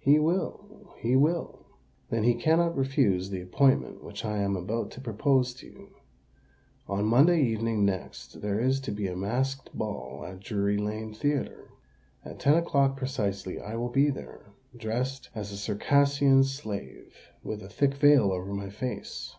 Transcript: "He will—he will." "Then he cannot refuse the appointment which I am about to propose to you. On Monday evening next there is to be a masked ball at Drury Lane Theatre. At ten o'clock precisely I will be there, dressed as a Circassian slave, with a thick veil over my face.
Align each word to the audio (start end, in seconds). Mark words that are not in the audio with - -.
"He 0.00 0.18
will—he 0.18 1.14
will." 1.14 1.64
"Then 2.10 2.24
he 2.24 2.34
cannot 2.34 2.76
refuse 2.76 3.30
the 3.30 3.40
appointment 3.40 4.02
which 4.02 4.24
I 4.24 4.38
am 4.38 4.56
about 4.56 4.90
to 4.90 5.00
propose 5.00 5.54
to 5.54 5.66
you. 5.66 5.90
On 6.88 7.04
Monday 7.04 7.40
evening 7.40 7.84
next 7.84 8.40
there 8.42 8.58
is 8.58 8.80
to 8.80 8.90
be 8.90 9.06
a 9.06 9.14
masked 9.14 9.72
ball 9.78 10.24
at 10.26 10.40
Drury 10.40 10.76
Lane 10.76 11.14
Theatre. 11.14 11.68
At 12.24 12.40
ten 12.40 12.54
o'clock 12.54 12.96
precisely 12.96 13.60
I 13.60 13.76
will 13.76 13.90
be 13.90 14.10
there, 14.10 14.46
dressed 14.76 15.30
as 15.36 15.52
a 15.52 15.56
Circassian 15.56 16.42
slave, 16.42 17.14
with 17.44 17.62
a 17.62 17.68
thick 17.68 17.94
veil 17.94 18.32
over 18.32 18.52
my 18.52 18.70
face. 18.70 19.36